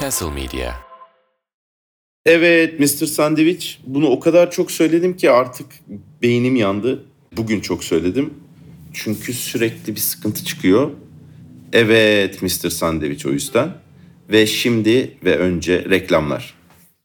[0.00, 0.72] Castle Media.
[2.26, 3.06] Evet Mr.
[3.06, 3.66] Sandwich.
[3.86, 5.66] Bunu o kadar çok söyledim ki artık
[6.22, 7.04] beynim yandı.
[7.36, 8.34] Bugün çok söyledim.
[8.92, 10.90] Çünkü sürekli bir sıkıntı çıkıyor.
[11.72, 12.70] Evet Mr.
[12.70, 13.68] Sandwich o yüzden.
[14.30, 16.54] Ve şimdi ve önce reklamlar.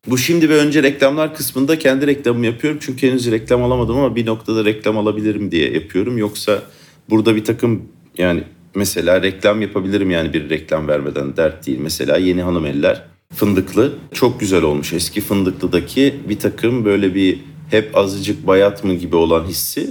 [0.07, 2.79] Bu şimdi ve önce reklamlar kısmında kendi reklamımı yapıyorum.
[2.81, 6.17] Çünkü henüz reklam alamadım ama bir noktada reklam alabilirim diye yapıyorum.
[6.17, 6.63] Yoksa
[7.09, 8.43] burada bir takım yani
[8.75, 11.79] mesela reklam yapabilirim yani bir reklam vermeden dert değil.
[11.79, 14.93] Mesela yeni hanım eller fındıklı çok güzel olmuş.
[14.93, 17.39] Eski fındıklıdaki bir takım böyle bir
[17.71, 19.89] hep azıcık bayat mı gibi olan hissi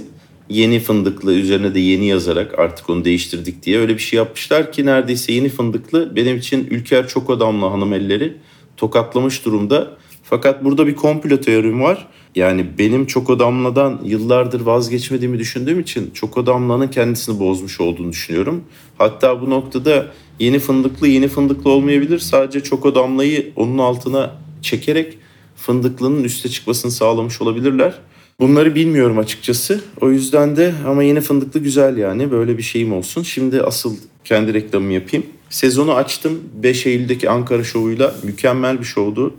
[0.49, 4.85] yeni fındıklı üzerine de yeni yazarak artık onu değiştirdik diye öyle bir şey yapmışlar ki
[4.85, 8.37] neredeyse yeni fındıklı benim için Ülker çok adamlı hanım elleri
[8.77, 9.97] tokatlamış durumda.
[10.29, 12.07] Fakat burada bir komplo teorim var.
[12.35, 18.63] Yani benim Çoko Damla'dan yıllardır vazgeçmediğimi düşündüğüm için Çoko Damla'nın kendisini bozmuş olduğunu düşünüyorum.
[18.97, 20.07] Hatta bu noktada
[20.39, 22.19] yeni fındıklı yeni fındıklı olmayabilir.
[22.19, 25.17] Sadece Çoko Damla'yı onun altına çekerek
[25.55, 27.93] fındıklının üste çıkmasını sağlamış olabilirler.
[28.39, 29.81] Bunları bilmiyorum açıkçası.
[30.01, 32.31] O yüzden de ama yeni fındıklı güzel yani.
[32.31, 33.23] Böyle bir şeyim olsun.
[33.23, 35.25] Şimdi asıl kendi reklamımı yapayım.
[35.49, 36.39] Sezonu açtım.
[36.63, 38.15] 5 Eylül'deki Ankara şovuyla.
[38.23, 39.33] Mükemmel bir şovdu.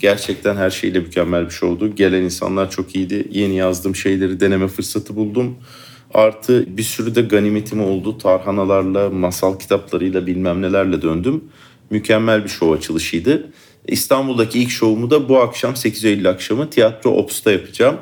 [0.00, 1.94] Gerçekten her şeyle mükemmel bir şovdu.
[1.94, 3.28] Gelen insanlar çok iyiydi.
[3.30, 5.56] Yeni yazdığım şeyleri deneme fırsatı buldum.
[6.14, 8.18] Artı bir sürü de ganimetim oldu.
[8.18, 11.44] Tarhanalarla, masal kitaplarıyla bilmem nelerle döndüm.
[11.90, 13.52] Mükemmel bir şov açılışıydı.
[13.88, 17.96] İstanbul'daki ilk şovumu da bu akşam 8 Eylül akşamı Tiyatro Ops'ta yapacağım.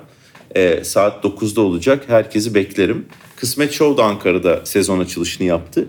[0.57, 2.05] Ee, saat 9'da olacak.
[2.07, 3.07] Herkesi beklerim.
[3.37, 5.89] Kısmet Show da Ankara'da sezon açılışını yaptı.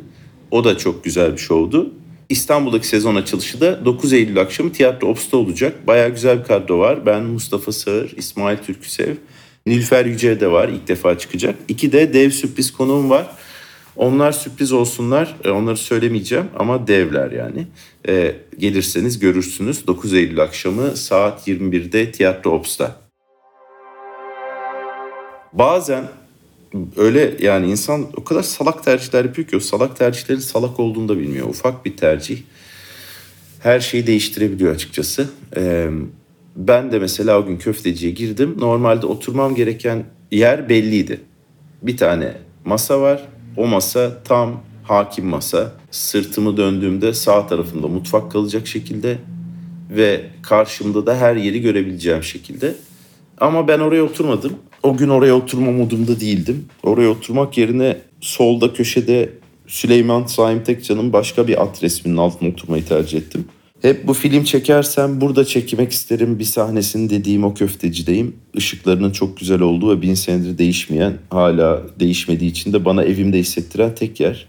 [0.52, 1.94] O da çok güzel bir şovdu.
[2.30, 5.88] İstanbul'daki sezon açılışı da 9 Eylül akşamı Tiyatro Ops'ta olacak.
[5.88, 7.06] Baya güzel bir kadro var.
[7.06, 9.16] Ben Mustafa Sağır, İsmail Türküsev,
[9.66, 10.70] Nilüfer Yüce de var.
[10.70, 11.56] ilk defa çıkacak.
[11.68, 13.28] İki de dev sürpriz konuğum var.
[13.96, 15.36] Onlar sürpriz olsunlar.
[15.44, 17.68] E, onları söylemeyeceğim ama devler yani.
[18.08, 19.88] E, gelirseniz görürsünüz.
[19.88, 22.96] 9 Eylül akşamı saat 21'de Tiyatro Ops'ta.
[25.53, 26.03] Bazen
[26.97, 31.19] öyle yani insan o kadar salak tercihler yapıyor ki o salak tercihlerin salak olduğunu da
[31.19, 31.50] bilmiyor.
[31.50, 32.41] Ufak bir tercih
[33.59, 35.30] her şeyi değiştirebiliyor açıkçası.
[35.58, 35.90] Ee,
[36.56, 38.56] ben de mesela o gün köfteciye girdim.
[38.59, 41.22] Normalde oturmam gereken yer belliydi.
[41.81, 43.28] Bir tane masa var.
[43.58, 45.72] O masa tam hakim masa.
[45.91, 49.18] Sırtımı döndüğümde sağ tarafımda mutfak kalacak şekilde
[49.90, 52.75] ve karşımda da her yeri görebileceğim şekilde.
[53.38, 54.53] Ama ben oraya oturmadım.
[54.85, 56.66] O gün oraya oturma modumda değildim.
[56.84, 59.29] Oraya oturmak yerine solda köşede
[59.68, 63.46] Süleyman Saim Tekcan'ın başka bir at resminin altına oturmayı tercih ettim.
[63.81, 68.35] Hep bu film çekersem burada çekmek isterim bir sahnesini dediğim o köftecideyim.
[68.53, 73.96] Işıklarının çok güzel olduğu ve bin senedir değişmeyen, hala değişmediği için de bana evimde hissettiren
[73.96, 74.47] tek yer.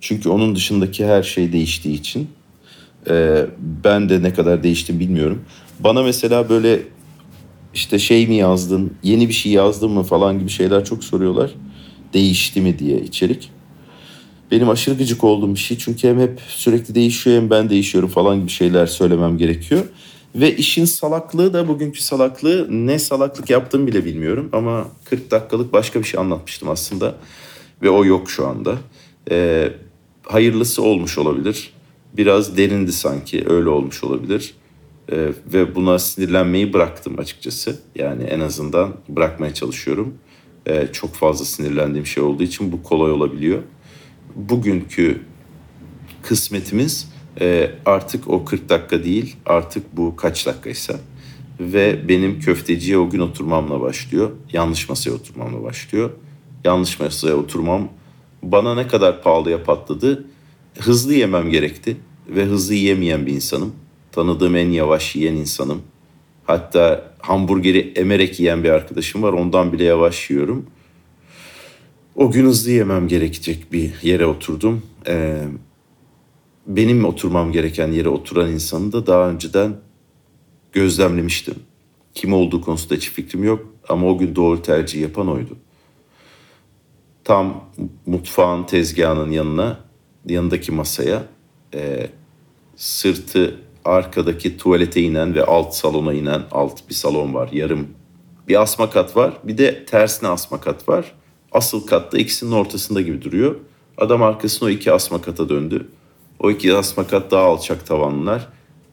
[0.00, 2.28] Çünkü onun dışındaki her şey değiştiği için.
[3.10, 3.46] Ee,
[3.84, 5.44] ben de ne kadar değiştim bilmiyorum.
[5.80, 6.80] Bana mesela böyle
[7.78, 11.50] işte şey mi yazdın, yeni bir şey yazdın mı falan gibi şeyler çok soruyorlar.
[12.14, 13.50] Değişti mi diye içerik.
[14.50, 18.40] Benim aşırı gıcık olduğum bir şey çünkü hem hep sürekli değişiyor hem ben değişiyorum falan
[18.40, 19.84] gibi şeyler söylemem gerekiyor.
[20.34, 24.48] Ve işin salaklığı da bugünkü salaklığı ne salaklık yaptığımı bile bilmiyorum.
[24.52, 27.14] Ama 40 dakikalık başka bir şey anlatmıştım aslında.
[27.82, 28.74] Ve o yok şu anda.
[29.30, 29.72] Ee,
[30.22, 31.72] hayırlısı olmuş olabilir.
[32.16, 34.54] Biraz derindi sanki öyle olmuş olabilir.
[35.12, 37.80] Ee, ve buna sinirlenmeyi bıraktım açıkçası.
[37.94, 40.14] Yani en azından bırakmaya çalışıyorum.
[40.66, 43.62] Ee, çok fazla sinirlendiğim şey olduğu için bu kolay olabiliyor.
[44.36, 45.20] Bugünkü
[46.22, 51.00] kısmetimiz e, artık o 40 dakika değil artık bu kaç dakikaysa.
[51.60, 54.30] Ve benim köfteciye o gün oturmamla başlıyor.
[54.52, 56.10] Yanlış masaya oturmamla başlıyor.
[56.64, 57.88] Yanlış masaya oturmam
[58.42, 60.24] bana ne kadar pahalıya patladı.
[60.78, 61.96] Hızlı yemem gerekti
[62.28, 63.72] ve hızlı yiyemeyen bir insanım
[64.12, 65.82] tanıdığım en yavaş yiyen insanım.
[66.46, 69.32] Hatta hamburgeri emerek yiyen bir arkadaşım var.
[69.32, 70.66] Ondan bile yavaş yiyorum.
[72.16, 74.82] O gün hızlı yemem gerekecek bir yere oturdum.
[75.06, 75.44] Ee,
[76.66, 79.76] benim oturmam gereken yere oturan insanı da daha önceden
[80.72, 81.54] gözlemlemiştim.
[82.14, 85.56] Kim olduğu konusunda hiç fikrim yok ama o gün doğru tercih yapan oydu.
[87.24, 87.64] Tam
[88.06, 89.80] mutfağın tezgahının yanına,
[90.26, 91.24] yanındaki masaya
[91.74, 92.10] e,
[92.76, 97.48] sırtı arkadaki tuvalete inen ve alt salona inen alt bir salon var.
[97.52, 97.88] Yarım
[98.48, 99.32] bir asma kat var.
[99.44, 101.12] Bir de tersine asma kat var.
[101.52, 103.56] Asıl katta ikisinin ortasında gibi duruyor.
[103.98, 105.88] Adam arkasını o iki asma kata döndü.
[106.40, 108.48] O iki asma kat daha alçak tavanlılar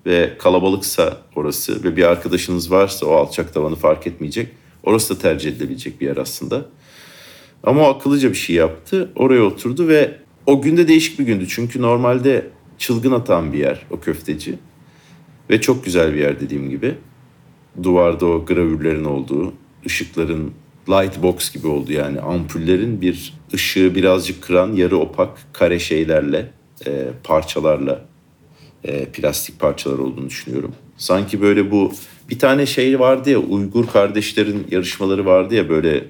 [0.05, 4.47] ve kalabalıksa orası ve bir arkadaşınız varsa o alçak tavanı fark etmeyecek.
[4.83, 6.65] Orası da tercih edilebilecek bir yer aslında.
[7.63, 9.11] Ama o akıllıca bir şey yaptı.
[9.15, 11.47] Oraya oturdu ve o günde değişik bir gündü.
[11.47, 12.47] Çünkü normalde
[12.77, 14.59] çılgın atan bir yer o köfteci.
[15.49, 16.95] Ve çok güzel bir yer dediğim gibi.
[17.83, 19.53] Duvarda o gravürlerin olduğu,
[19.85, 20.53] ışıkların
[20.89, 26.51] light box gibi oldu yani ampullerin bir ışığı birazcık kıran yarı opak kare şeylerle,
[26.87, 28.05] e, parçalarla,
[28.83, 30.75] e, plastik parçalar olduğunu düşünüyorum.
[30.97, 31.91] Sanki böyle bu
[32.29, 36.03] bir tane şey vardı ya Uygur kardeşlerin yarışmaları vardı ya böyle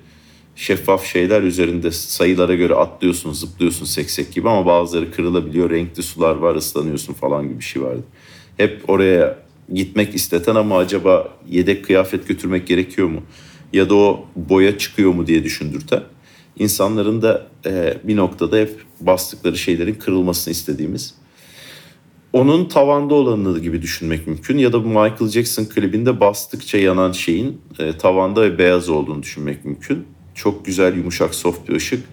[0.55, 5.69] şeffaf şeyler üzerinde sayılara göre atlıyorsun, zıplıyorsun seksek gibi ama bazıları kırılabiliyor.
[5.69, 8.03] Renkli sular var, ıslanıyorsun falan gibi bir şey vardı.
[8.57, 9.37] Hep oraya
[9.73, 13.23] gitmek isteten ama acaba yedek kıyafet götürmek gerekiyor mu?
[13.73, 16.03] Ya da o boya çıkıyor mu diye düşündürten.
[16.59, 18.71] İnsanların da e, bir noktada hep
[19.01, 21.15] bastıkları şeylerin kırılmasını istediğimiz.
[22.33, 24.57] Onun tavanda olanı gibi düşünmek mümkün.
[24.57, 29.65] Ya da bu Michael Jackson klibinde bastıkça yanan şeyin e, tavanda ve beyaz olduğunu düşünmek
[29.65, 30.05] mümkün.
[30.35, 32.03] Çok güzel yumuşak soft bir ışık.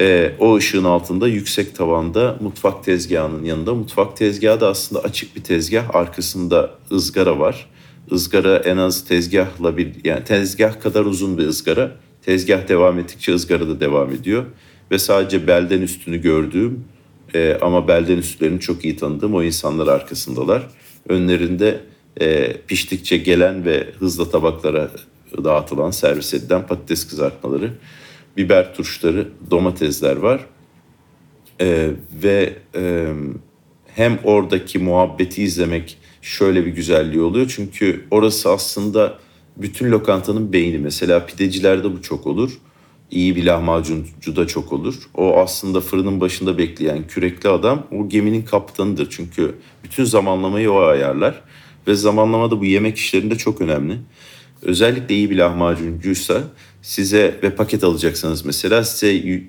[0.00, 3.74] E, o ışığın altında yüksek tavanda mutfak tezgahının yanında.
[3.74, 5.94] Mutfak tezgahı da aslında açık bir tezgah.
[5.94, 7.66] Arkasında ızgara var.
[8.10, 11.92] Izgara en az tezgahla bir yani tezgah kadar uzun bir ızgara.
[12.22, 14.44] Tezgah devam ettikçe ızgara da devam ediyor.
[14.90, 16.84] Ve sadece belden üstünü gördüğüm
[17.34, 20.66] e, ama belden üstlerini çok iyi tanıdığım o insanlar arkasındalar.
[21.08, 21.80] Önlerinde
[22.20, 24.90] e, piştikçe gelen ve hızla tabaklara
[25.44, 27.70] dağıtılan, servis edilen patates kızartmaları,
[28.44, 30.46] biber turşuları, domatesler var.
[31.60, 31.90] E,
[32.22, 33.06] ve e,
[33.94, 37.52] hem oradaki muhabbeti izlemek şöyle bir güzelliği oluyor.
[37.56, 39.18] Çünkü orası aslında
[39.56, 40.78] bütün lokantanın beyni.
[40.78, 42.52] Mesela pidecilerde bu çok olur.
[43.10, 44.94] İyi bir lahmacuncu da çok olur.
[45.14, 49.08] O aslında fırının başında bekleyen kürekli adam o geminin kaptanıdır.
[49.10, 49.54] Çünkü
[49.84, 51.42] bütün zamanlamayı o ayarlar.
[51.86, 53.98] Ve zamanlama da bu yemek işlerinde çok önemli.
[54.62, 56.42] Özellikle iyi bir lahmacuncuysa
[56.82, 59.40] size ve paket alacaksanız mesela size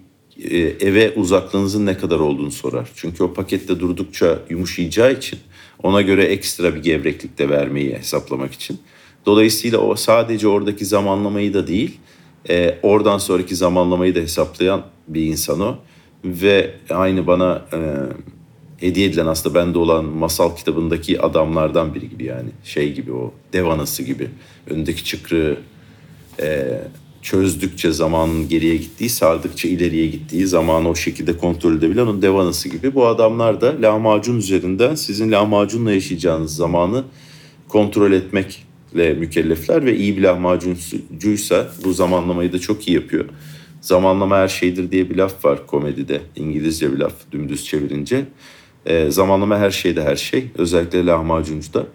[0.44, 2.90] e, eve uzaklığınızın ne kadar olduğunu sorar.
[2.96, 5.40] Çünkü o pakette durdukça yumuşayacağı için
[5.84, 8.80] ona göre ekstra bir gevreklik de vermeyi hesaplamak için.
[9.26, 11.98] Dolayısıyla o sadece oradaki zamanlamayı da değil,
[12.50, 15.78] e, oradan sonraki zamanlamayı da hesaplayan bir insan o.
[16.26, 17.80] Ve aynı bana e,
[18.82, 22.50] hediye edilen aslında bende olan masal kitabındaki adamlardan biri gibi yani.
[22.64, 24.28] Şey gibi o dev anası gibi.
[24.70, 25.58] Önündeki çıkrığı
[26.40, 26.80] e,
[27.22, 32.70] çözdükçe zamanın geriye gittiği, sardıkça ileriye gittiği zamanı o şekilde kontrol edebilen o dev anası
[32.70, 32.96] gibi.
[32.96, 37.04] Bu adamlar da lahmacun üzerinden sizin lahmacunla yaşayacağınız zamanı
[37.68, 43.26] kontrol etmekle mükellefler ve iyi bir lahmacuncuysa bu zamanlamayı da çok iyi yapıyor.
[43.82, 46.22] Zamanlama her şeydir diye bir laf var komedide.
[46.36, 48.26] İngilizce bir laf dümdüz çevirince.
[48.86, 50.48] E, zamanlama her şeyde her şey.
[50.58, 51.86] Özellikle lahmacuncuda.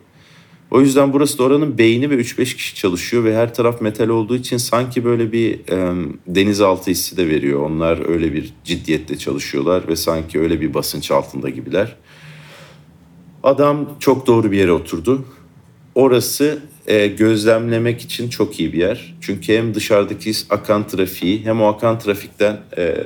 [0.70, 4.36] O yüzden burası da oranın beyni ve 3-5 kişi çalışıyor ve her taraf metal olduğu
[4.36, 7.62] için sanki böyle bir e, denizaltı hissi de veriyor.
[7.62, 11.96] Onlar öyle bir ciddiyetle çalışıyorlar ve sanki öyle bir basınç altında gibiler.
[13.42, 15.24] Adam çok doğru bir yere oturdu.
[15.94, 19.14] Orası e, gözlemlemek için çok iyi bir yer.
[19.20, 22.96] Çünkü hem dışarıdaki akan trafiği hem o akan trafikten e,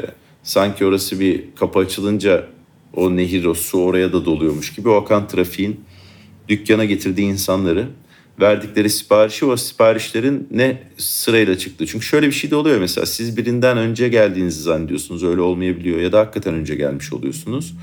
[0.43, 2.47] sanki orası bir kapı açılınca
[2.97, 5.81] o nehir, o su oraya da doluyormuş gibi o akan trafiğin
[6.49, 7.89] dükkana getirdiği insanları
[8.41, 11.87] verdikleri siparişi o siparişlerin ne sırayla çıktı.
[11.87, 16.13] Çünkü şöyle bir şey de oluyor mesela siz birinden önce geldiğinizi zannediyorsunuz öyle olmayabiliyor ya
[16.13, 17.75] da hakikaten önce gelmiş oluyorsunuz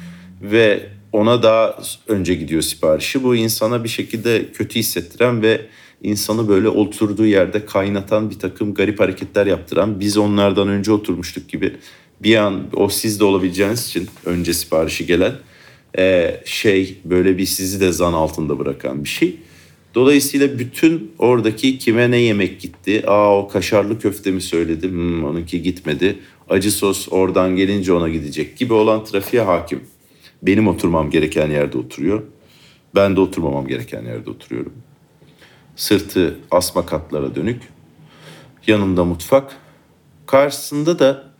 [0.41, 3.23] ve ona daha önce gidiyor siparişi.
[3.23, 5.61] Bu insana bir şekilde kötü hissettiren ve
[6.03, 11.75] insanı böyle oturduğu yerde kaynatan bir takım garip hareketler yaptıran biz onlardan önce oturmuştuk gibi
[12.23, 15.33] bir an o siz de olabileceğiniz için önce siparişi gelen
[15.97, 19.37] e, şey böyle bir sizi de zan altında bırakan bir şey.
[19.95, 23.03] Dolayısıyla bütün oradaki kime ne yemek gitti?
[23.07, 24.89] Aa o kaşarlı köfte mi söyledi?
[24.89, 26.19] Hmm, onunki gitmedi.
[26.49, 29.81] Acı sos oradan gelince ona gidecek gibi olan trafiğe hakim.
[30.41, 32.23] Benim oturmam gereken yerde oturuyor.
[32.95, 34.73] Ben de oturmamam gereken yerde oturuyorum.
[35.75, 37.61] Sırtı asma katlara dönük.
[38.67, 39.57] Yanında mutfak.
[40.25, 41.33] Karşısında da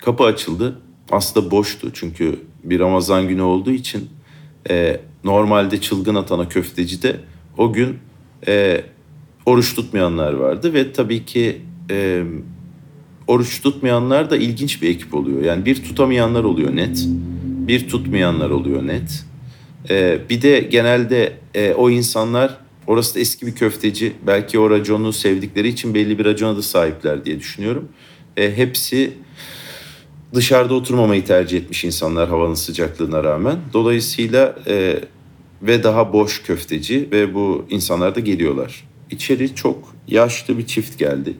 [0.00, 0.78] kapı açıldı.
[1.10, 4.10] Aslında boştu çünkü bir Ramazan günü olduğu için
[4.70, 7.16] e, normalde çılgın atana köftecide
[7.58, 7.98] o gün
[8.46, 8.84] e,
[9.46, 12.22] oruç tutmayanlar vardı ve tabii ki e,
[13.26, 15.44] oruç tutmayanlar da ilginç bir ekip oluyor.
[15.44, 17.06] Yani bir tutamayanlar oluyor net,
[17.42, 19.24] bir tutmayanlar oluyor net.
[19.90, 25.12] E, bir de genelde e, o insanlar orası da eski bir köfteci belki o raconu
[25.12, 27.88] sevdikleri için belli bir racona da sahipler diye düşünüyorum.
[28.36, 29.12] E, hepsi
[30.34, 33.58] dışarıda oturmamayı tercih etmiş insanlar havanın sıcaklığına rağmen.
[33.72, 35.00] Dolayısıyla e,
[35.62, 38.88] ve daha boş köfteci ve bu insanlar da geliyorlar.
[39.10, 41.36] İçeri çok yaşlı bir çift geldi.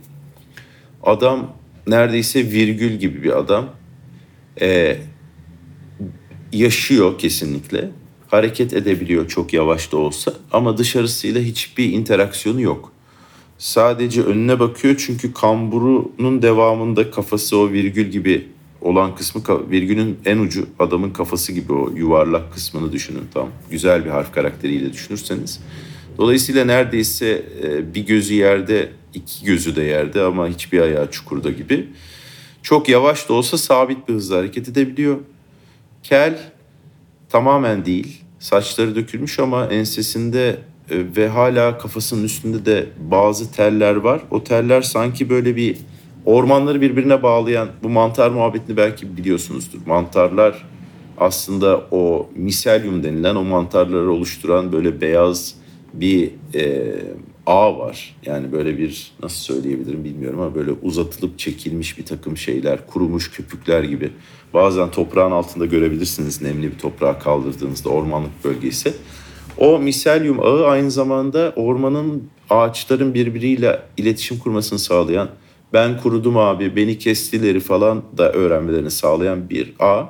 [1.02, 1.52] Adam
[1.86, 3.66] neredeyse virgül gibi bir adam.
[4.60, 4.98] E,
[6.52, 7.90] yaşıyor kesinlikle
[8.28, 12.92] hareket edebiliyor çok yavaş da olsa ama dışarısıyla hiçbir interaksiyonu yok.
[13.58, 18.48] Sadece önüne bakıyor çünkü kamburunun devamında kafası o virgül gibi
[18.82, 24.10] olan kısmı virgülün en ucu adamın kafası gibi o yuvarlak kısmını düşünün tam güzel bir
[24.10, 25.60] harf karakteriyle düşünürseniz.
[26.18, 31.88] Dolayısıyla neredeyse e, bir gözü yerde iki gözü de yerde ama hiçbir ayağı çukurda gibi.
[32.62, 35.18] Çok yavaş da olsa sabit bir hızla hareket edebiliyor.
[36.02, 36.38] Kel
[37.28, 38.20] tamamen değil.
[38.38, 40.58] Saçları dökülmüş ama ensesinde
[40.90, 44.20] e, ve hala kafasının üstünde de bazı teller var.
[44.30, 45.76] O teller sanki böyle bir
[46.24, 49.78] ormanları birbirine bağlayan bu mantar muhabbetini belki biliyorsunuzdur.
[49.86, 50.66] Mantarlar
[51.18, 55.54] aslında o miselyum denilen o mantarları oluşturan böyle beyaz
[55.94, 56.94] bir e,
[57.46, 58.16] ağ var.
[58.26, 63.82] Yani böyle bir nasıl söyleyebilirim bilmiyorum ama böyle uzatılıp çekilmiş bir takım şeyler, kurumuş köpükler
[63.82, 64.10] gibi.
[64.54, 68.94] Bazen toprağın altında görebilirsiniz nemli bir toprağa kaldırdığınızda ormanlık bölgeyse.
[69.58, 75.28] O miselyum ağı aynı zamanda ormanın ağaçların birbiriyle iletişim kurmasını sağlayan
[75.72, 80.04] ben kurudum abi beni kestileri falan da öğrenmelerini sağlayan bir ağ.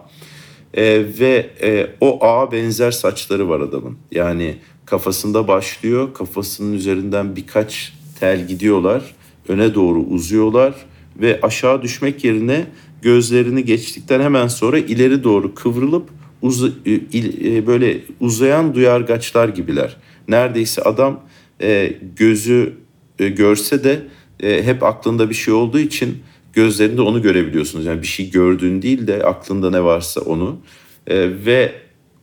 [0.75, 3.99] E, ve e, o ağa benzer saçları var adamın.
[4.13, 6.15] Yani kafasında başlıyor.
[6.15, 9.15] Kafasının üzerinden birkaç tel gidiyorlar.
[9.49, 10.75] Öne doğru uzuyorlar
[11.17, 12.67] ve aşağı düşmek yerine
[13.03, 16.09] gözlerini geçtikten hemen sonra ileri doğru kıvrılıp
[16.43, 19.97] uz e, böyle uzayan duyargaçlar gibiler.
[20.29, 21.21] Neredeyse adam
[21.63, 22.73] e, gözü
[23.19, 24.03] e, görse de
[24.43, 26.19] e, hep aklında bir şey olduğu için
[26.53, 27.87] gözlerinde onu görebiliyorsunuz.
[27.87, 30.59] Yani bir şey gördüğün değil de aklında ne varsa onu.
[31.07, 31.73] E, ve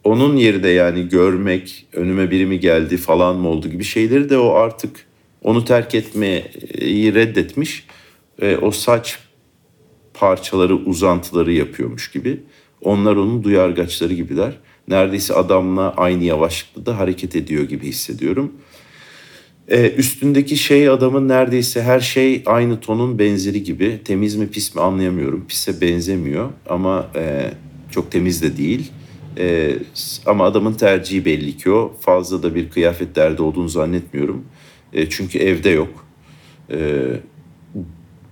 [0.03, 4.53] onun yerine yani görmek, önüme biri mi geldi falan mı oldu gibi şeyleri de o
[4.53, 5.05] artık
[5.43, 7.87] onu terk etmeyi reddetmiş.
[8.41, 9.19] E, o saç
[10.13, 12.39] parçaları, uzantıları yapıyormuş gibi.
[12.81, 14.53] Onlar onun duyargaçları gibiler.
[14.87, 18.53] Neredeyse adamla aynı yavaşlıkta hareket ediyor gibi hissediyorum.
[19.69, 23.99] Ee, üstündeki şey adamın neredeyse her şey aynı tonun benzeri gibi.
[24.05, 25.45] Temiz mi pis mi anlayamıyorum.
[25.47, 27.51] Pise benzemiyor ama e,
[27.91, 28.91] çok temiz de değil.
[29.37, 29.75] E,
[30.25, 31.97] ama adamın tercihi belli ki o.
[31.99, 34.45] Fazla da bir kıyafet derdi olduğunu zannetmiyorum.
[34.93, 36.05] E, çünkü evde yok.
[36.71, 36.77] E,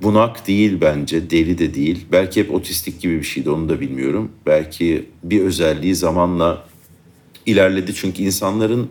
[0.01, 2.05] bunak değil bence, deli de değil.
[2.11, 4.31] Belki hep otistik gibi bir şeydi onu da bilmiyorum.
[4.45, 6.65] Belki bir özelliği zamanla
[7.45, 7.93] ilerledi.
[7.93, 8.89] Çünkü insanların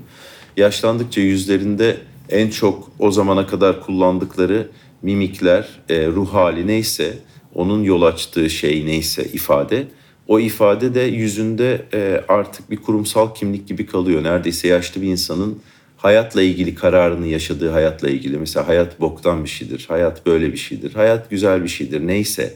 [0.57, 1.97] yaşlandıkça yüzlerinde
[2.29, 4.69] en çok o zamana kadar kullandıkları
[5.03, 7.19] mimikler, e, ruh hali neyse,
[7.55, 9.87] onun yol açtığı şey neyse ifade
[10.29, 14.23] o ifade de yüzünde e, artık bir kurumsal kimlik gibi kalıyor.
[14.23, 15.59] Neredeyse yaşlı bir insanın
[15.97, 18.39] hayatla ilgili kararını yaşadığı hayatla ilgili.
[18.39, 22.55] Mesela hayat boktan bir şeydir, hayat böyle bir şeydir, hayat güzel bir şeydir neyse.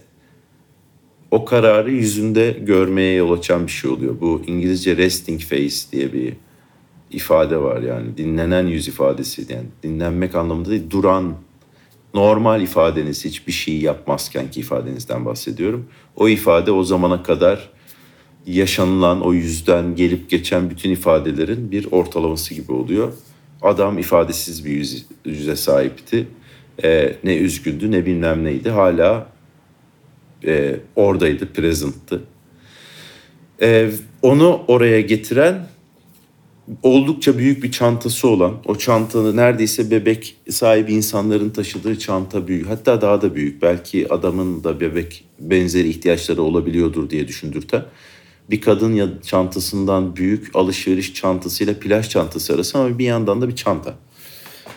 [1.31, 4.21] O kararı yüzünde görmeye yol açan bir şey oluyor.
[4.21, 6.33] Bu İngilizce resting face diye bir
[7.11, 11.35] ifade var yani dinlenen yüz ifadesi yani dinlenmek anlamında değil duran
[12.15, 15.87] normal ifadeniz hiçbir şey yapmazken ki ifadenizden bahsediyorum.
[16.17, 17.71] O ifade o zamana kadar
[18.47, 23.13] yaşanılan o yüzden gelip geçen bütün ifadelerin bir ortalaması gibi oluyor.
[23.63, 26.29] Adam ifadesiz bir yüz, yüze sahipti.
[26.85, 28.71] Ee, ne üzgündü ne bilmem neydi.
[28.71, 29.27] Hala
[30.47, 32.23] e, oradaydı, present'tı.
[33.63, 33.91] Ee,
[34.23, 35.67] onu oraya getiren
[36.83, 42.69] oldukça büyük bir çantası olan, o çantanı neredeyse bebek sahibi insanların taşıdığı çanta büyük.
[42.69, 43.63] Hatta daha da büyük.
[43.63, 47.85] Belki adamın da bebek benzeri ihtiyaçları olabiliyordur diye düşündürten.
[48.51, 53.57] Bir kadın ya çantasından büyük alışveriş çantasıyla plaj çantası arası ama bir yandan da bir
[53.57, 53.95] çanta.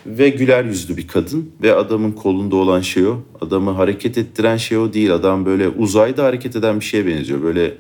[0.06, 3.22] Ve güler yüzlü bir kadın ve adamın kolunda olan şey o.
[3.42, 5.14] Adamı hareket ettiren şey o değil.
[5.14, 7.44] Adam böyle uzayda hareket eden bir şeye benziyor.
[7.44, 7.78] Böyle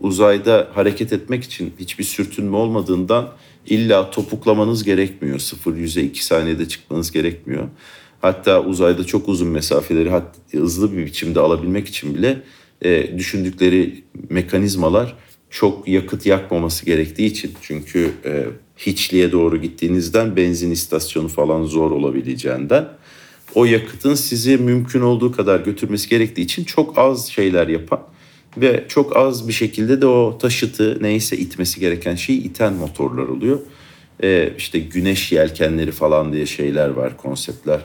[0.00, 3.28] uzayda hareket etmek için hiçbir sürtünme olmadığından
[3.66, 5.38] illa topuklamanız gerekmiyor.
[5.38, 7.68] 0 yüze 2 saniyede çıkmanız gerekmiyor.
[8.22, 10.12] Hatta uzayda çok uzun mesafeleri
[10.52, 12.42] hızlı bir biçimde alabilmek için bile
[12.82, 15.16] e, düşündükleri mekanizmalar
[15.50, 17.52] çok yakıt yakmaması gerektiği için.
[17.62, 18.44] Çünkü e,
[18.76, 22.88] hiçliğe doğru gittiğinizden benzin istasyonu falan zor olabileceğinden
[23.54, 28.00] o yakıtın sizi mümkün olduğu kadar götürmesi gerektiği için çok az şeyler yapan
[28.56, 33.58] ve çok az bir şekilde de o taşıtı neyse itmesi gereken şeyi iten motorlar oluyor.
[34.22, 37.80] Ee, işte güneş yelkenleri falan diye şeyler var konseptler.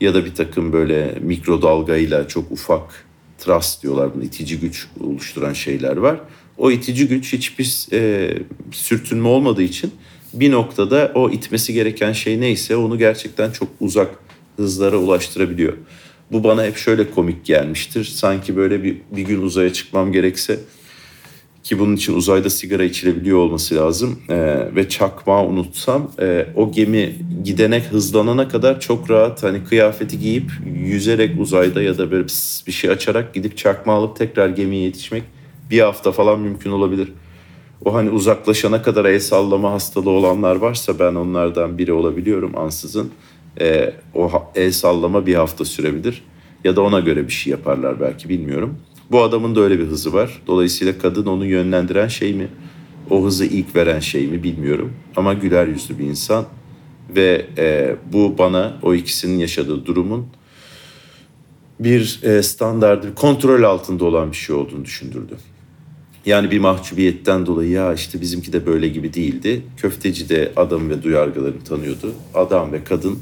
[0.00, 3.04] Ya da bir takım böyle mikrodalgayla çok ufak
[3.38, 6.20] thrust diyorlar bunu itici güç oluşturan şeyler var.
[6.58, 8.32] O itici güç hiçbir e,
[8.72, 9.92] sürtünme olmadığı için
[10.32, 14.10] bir noktada o itmesi gereken şey neyse onu gerçekten çok uzak
[14.56, 15.72] hızlara ulaştırabiliyor.
[16.32, 18.04] Bu bana hep şöyle komik gelmiştir.
[18.04, 20.60] Sanki böyle bir, bir gün uzaya çıkmam gerekse
[21.66, 24.34] ki bunun için uzayda sigara içilebiliyor olması lazım e,
[24.74, 27.14] ve çakmağı unutsam e, o gemi
[27.44, 30.50] gidene hızlanana kadar çok rahat hani kıyafeti giyip
[30.84, 32.26] yüzerek uzayda ya da böyle
[32.66, 35.22] bir şey açarak gidip çakma alıp tekrar gemiye yetişmek
[35.70, 37.12] bir hafta falan mümkün olabilir.
[37.84, 43.10] O hani uzaklaşana kadar el sallama hastalığı olanlar varsa ben onlardan biri olabiliyorum ansızın.
[43.60, 46.22] E, o el sallama bir hafta sürebilir
[46.64, 48.78] ya da ona göre bir şey yaparlar belki bilmiyorum.
[49.10, 50.42] Bu adamın da öyle bir hızı var.
[50.46, 52.48] Dolayısıyla kadın onu yönlendiren şey mi?
[53.10, 54.92] O hızı ilk veren şey mi bilmiyorum.
[55.16, 56.44] Ama güler yüzlü bir insan.
[57.16, 60.26] Ve e, bu bana o ikisinin yaşadığı durumun
[61.80, 65.36] bir e, standardı, kontrol altında olan bir şey olduğunu düşündürdü.
[66.26, 69.62] Yani bir mahcubiyetten dolayı ya işte bizimki de böyle gibi değildi.
[69.76, 72.12] Köfteci de adam ve duyargalarını tanıyordu.
[72.34, 73.18] Adam ve kadın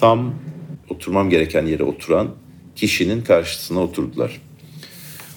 [0.00, 0.34] tam
[0.88, 2.28] oturmam gereken yere oturan
[2.76, 4.40] kişinin karşısına oturdular.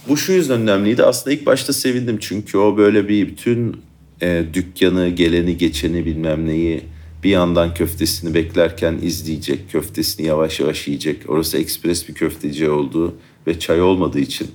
[0.10, 1.04] Bu şu yüzden önemliydi.
[1.04, 3.82] Aslında ilk başta sevindim çünkü o böyle bir bütün
[4.22, 6.82] e, dükkanı, geleni, geçeni bilmem neyi
[7.24, 9.72] bir yandan köftesini beklerken izleyecek.
[9.72, 11.30] Köftesini yavaş yavaş yiyecek.
[11.30, 13.16] Orası ekspres bir köfteci olduğu
[13.48, 14.48] ve çay olmadığı için.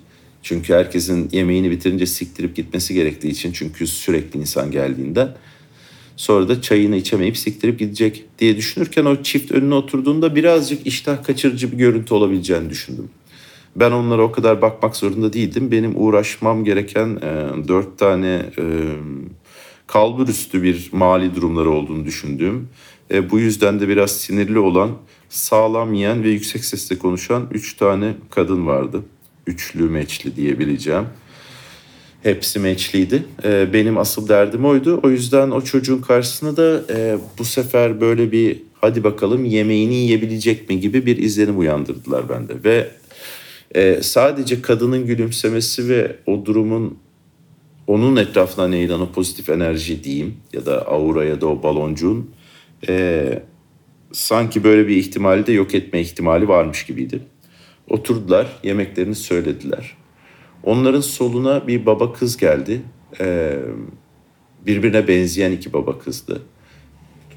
[0.43, 3.53] Çünkü herkesin yemeğini bitirince siktirip gitmesi gerektiği için.
[3.53, 5.35] Çünkü sürekli insan geldiğinden.
[6.19, 11.73] Sonra da çayını içemeyip siktirip gidecek diye düşünürken o çift önüne oturduğunda birazcık iştah kaçırıcı
[11.73, 13.11] bir görüntü olabileceğini düşündüm.
[13.77, 15.71] Ben onlara o kadar bakmak zorunda değildim.
[15.71, 18.65] Benim uğraşmam gereken e, dört tane e,
[19.87, 22.69] kalbur üstü bir mali durumları olduğunu düşündüğüm.
[23.11, 24.91] E, bu yüzden de biraz sinirli olan,
[25.29, 29.03] sağlam yiyen ve yüksek sesle konuşan üç tane kadın vardı.
[29.47, 31.05] Üçlü meçli diyebileceğim.
[32.23, 33.23] Hepsi meçliydi.
[33.45, 35.01] E, benim asıl derdim oydu.
[35.03, 40.69] O yüzden o çocuğun karşısında da e, bu sefer böyle bir hadi bakalım yemeğini yiyebilecek
[40.69, 42.65] mi gibi bir izlenim uyandırdılar bende.
[42.65, 42.91] Ve
[43.75, 46.99] e, sadece kadının gülümsemesi ve o durumun
[47.87, 52.31] onun etrafına yayılan o pozitif enerji diyeyim ya da aura ya da o baloncuğun
[52.89, 53.43] e,
[54.13, 57.21] sanki böyle bir ihtimali de yok etme ihtimali varmış gibiydi.
[57.89, 59.97] Oturdular, yemeklerini söylediler.
[60.65, 62.83] Onların soluna bir baba kız geldi.
[63.21, 63.59] E,
[64.67, 66.43] birbirine benzeyen iki baba kızdı.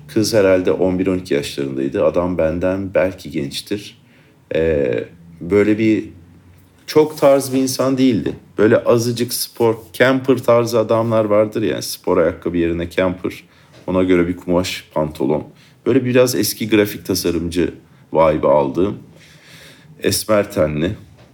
[0.08, 2.06] Kız herhalde 11-12 yaşlarındaydı.
[2.06, 4.02] Adam benden belki gençtir.
[4.56, 5.04] E,
[5.42, 6.10] böyle bir
[6.88, 8.34] çok tarz bir insan değildi.
[8.58, 13.44] Böyle azıcık spor, camper tarzı adamlar vardır yani spor ayakkabı yerine camper.
[13.88, 15.44] Ona göre bir kumaş pantolon.
[15.86, 17.74] Böyle biraz eski grafik tasarımcı
[18.14, 18.98] vibe aldığım.
[20.04, 20.92] Esmer tenli,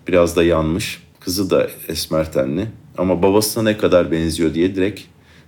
[0.08, 1.07] biraz da yanmış.
[1.28, 2.68] Kızı da esmer tenli.
[2.98, 5.02] Ama babasına ne kadar benziyor diye direkt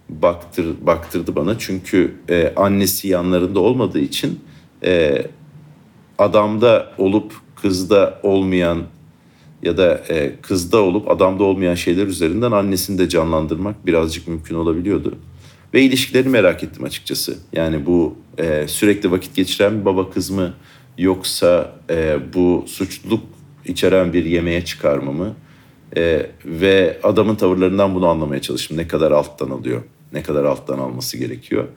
[0.10, 1.60] baktır, baktırdı bana.
[1.60, 4.40] Çünkü e, annesi yanlarında olmadığı için
[4.84, 5.26] e,
[6.18, 8.84] adamda olup kızda olmayan
[9.64, 15.16] ya da e, kızda olup adamda olmayan şeyler üzerinden annesini de canlandırmak birazcık mümkün olabiliyordu.
[15.74, 17.38] Ve ilişkileri merak ettim açıkçası.
[17.54, 20.54] Yani bu e, sürekli vakit geçiren bir baba kız mı
[20.98, 23.24] yoksa e, bu suçluluk
[23.66, 25.36] içeren bir yemeğe çıkarma mı?
[25.98, 28.78] E, ve adamın tavırlarından bunu anlamaya çalıştım.
[28.78, 29.82] Ne kadar alttan alıyor,
[30.14, 31.68] ne kadar alttan alması gerekiyor.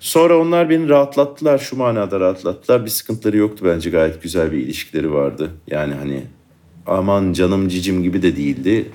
[0.00, 2.84] Sonra onlar beni rahatlattılar, şu manada rahatlattılar.
[2.84, 5.50] Bir sıkıntıları yoktu bence gayet güzel bir ilişkileri vardı.
[5.66, 6.22] Yani hani
[6.86, 8.86] aman canım cicim gibi de değildi.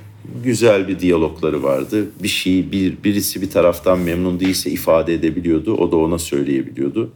[0.43, 2.05] Güzel bir diyalogları vardı.
[2.23, 5.75] Bir şey bir birisi bir taraftan memnun değilse ifade edebiliyordu.
[5.75, 7.11] O da ona söyleyebiliyordu.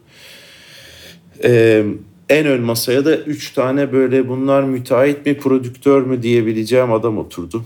[1.44, 1.86] Ee,
[2.30, 7.66] en ön masaya da üç tane böyle bunlar müteahhit mi prodüktör mü diyebileceğim adam oturdu.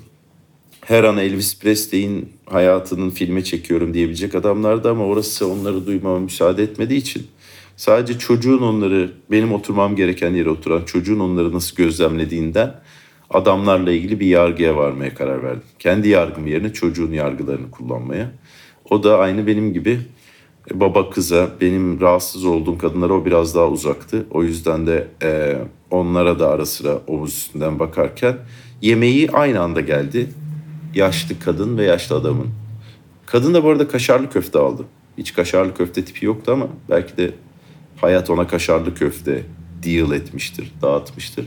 [0.81, 6.99] Her an Elvis Presley'in hayatının filme çekiyorum diyebilecek adamlardı ama orası onları duymama müsaade etmediği
[6.99, 7.27] için
[7.77, 12.75] sadece çocuğun onları benim oturmam gereken yere oturan çocuğun onları nasıl gözlemlediğinden
[13.29, 15.63] adamlarla ilgili bir yargıya varmaya karar verdim.
[15.79, 18.31] Kendi yargım yerine çocuğun yargılarını kullanmaya.
[18.89, 19.99] O da aynı benim gibi
[20.73, 24.25] baba kıza, benim rahatsız olduğum kadınlara o biraz daha uzaktı.
[24.31, 25.57] O yüzden de e,
[25.91, 28.37] onlara da ara sıra omuz üstünden bakarken
[28.81, 30.29] yemeği aynı anda geldi.
[30.95, 32.47] Yaşlı kadın ve yaşlı adamın.
[33.25, 34.85] Kadın da bu arada kaşarlı köfte aldı.
[35.17, 37.31] Hiç kaşarlı köfte tipi yoktu ama belki de
[38.01, 39.43] hayat ona kaşarlı köfte
[39.83, 41.45] deal etmiştir, dağıtmıştır.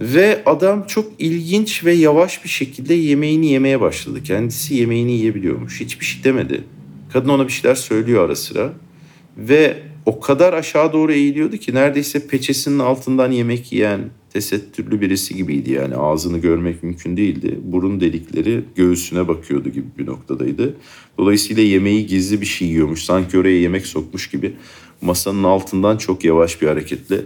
[0.00, 4.22] Ve adam çok ilginç ve yavaş bir şekilde yemeğini yemeye başladı.
[4.22, 5.80] Kendisi yemeğini yiyebiliyormuş.
[5.80, 6.64] Hiçbir şey demedi.
[7.12, 8.72] Kadın ona bir şeyler söylüyor ara sıra.
[9.36, 14.00] Ve o kadar aşağı doğru eğiliyordu ki neredeyse peçesinin altından yemek yiyen
[14.32, 15.72] tesettürlü birisi gibiydi.
[15.72, 17.60] Yani ağzını görmek mümkün değildi.
[17.62, 20.76] Burun delikleri göğsüne bakıyordu gibi bir noktadaydı.
[21.18, 23.04] Dolayısıyla yemeği gizli bir şey yiyormuş.
[23.04, 24.52] Sanki oraya yemek sokmuş gibi
[25.00, 27.20] masanın altından çok yavaş bir hareketle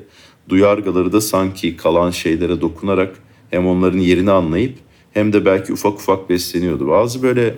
[0.48, 3.16] duyargaları da sanki kalan şeylere dokunarak
[3.50, 4.74] hem onların yerini anlayıp
[5.12, 6.88] hem de belki ufak ufak besleniyordu.
[6.88, 7.54] Bazı böyle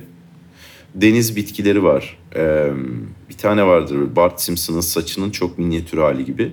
[1.01, 2.19] deniz bitkileri var.
[2.37, 2.71] Ee,
[3.29, 6.53] bir tane vardır Bart Simpson'ın saçının çok minyatür hali gibi.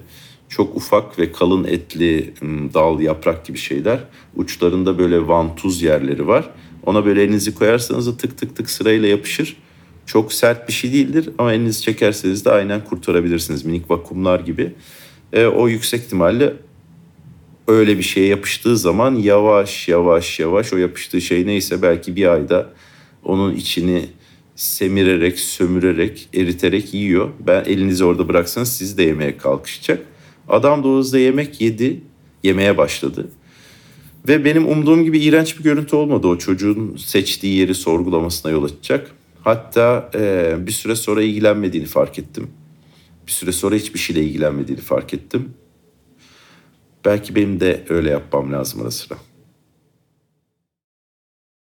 [0.50, 2.34] Çok ufak ve kalın etli
[2.74, 4.00] dal, yaprak gibi şeyler.
[4.36, 6.50] Uçlarında böyle vantuz yerleri var.
[6.86, 9.58] Ona böyle elinizi koyarsanız da tık tık tık sırayla yapışır.
[10.06, 13.66] Çok sert bir şey değildir ama elinizi çekerseniz de aynen kurtarabilirsiniz.
[13.66, 14.74] Minik vakumlar gibi.
[15.34, 16.54] Ee, o yüksek ihtimalle
[17.68, 22.70] öyle bir şeye yapıştığı zaman yavaş yavaş yavaş o yapıştığı şey neyse belki bir ayda
[23.24, 24.06] onun içini
[24.56, 27.30] semirerek, sömürerek, eriterek yiyor.
[27.48, 30.06] Ben elinizi orada bıraksanız siz de yemeye kalkışacak.
[30.48, 32.02] Adam da o yemek yedi,
[32.44, 33.28] yemeye başladı.
[34.28, 36.28] Ve benim umduğum gibi iğrenç bir görüntü olmadı.
[36.28, 39.12] O çocuğun seçtiği yeri sorgulamasına yol açacak.
[39.44, 42.48] Hatta e, bir süre sonra ilgilenmediğini fark ettim.
[43.28, 45.54] Bir süre sonra hiçbir şeyle ilgilenmediğini fark ettim.
[47.06, 49.18] Belki benim de öyle yapmam lazım ara sıra.